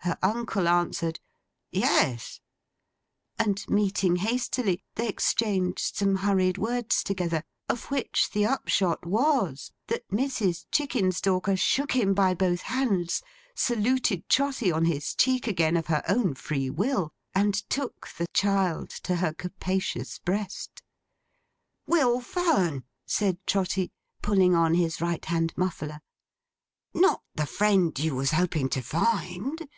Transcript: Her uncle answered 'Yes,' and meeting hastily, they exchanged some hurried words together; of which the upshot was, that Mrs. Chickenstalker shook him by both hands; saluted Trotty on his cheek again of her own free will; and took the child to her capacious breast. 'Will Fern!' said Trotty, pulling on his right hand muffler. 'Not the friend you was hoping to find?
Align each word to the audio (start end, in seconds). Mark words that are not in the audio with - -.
Her 0.00 0.18
uncle 0.22 0.68
answered 0.68 1.18
'Yes,' 1.72 2.40
and 3.40 3.64
meeting 3.68 4.14
hastily, 4.14 4.84
they 4.94 5.08
exchanged 5.08 5.96
some 5.96 6.14
hurried 6.14 6.58
words 6.58 7.02
together; 7.02 7.42
of 7.68 7.90
which 7.90 8.30
the 8.30 8.46
upshot 8.46 9.04
was, 9.04 9.72
that 9.88 10.08
Mrs. 10.10 10.66
Chickenstalker 10.70 11.56
shook 11.56 11.90
him 11.96 12.14
by 12.14 12.34
both 12.34 12.60
hands; 12.60 13.20
saluted 13.56 14.28
Trotty 14.28 14.70
on 14.70 14.84
his 14.84 15.12
cheek 15.12 15.48
again 15.48 15.76
of 15.76 15.88
her 15.88 16.04
own 16.06 16.34
free 16.36 16.70
will; 16.70 17.10
and 17.34 17.68
took 17.68 18.08
the 18.16 18.28
child 18.32 18.90
to 18.90 19.16
her 19.16 19.32
capacious 19.34 20.20
breast. 20.20 20.84
'Will 21.88 22.20
Fern!' 22.20 22.84
said 23.06 23.44
Trotty, 23.44 23.90
pulling 24.22 24.54
on 24.54 24.74
his 24.74 25.00
right 25.00 25.24
hand 25.24 25.52
muffler. 25.56 25.98
'Not 26.94 27.22
the 27.34 27.44
friend 27.46 27.98
you 27.98 28.14
was 28.14 28.30
hoping 28.30 28.68
to 28.68 28.80
find? 28.82 29.68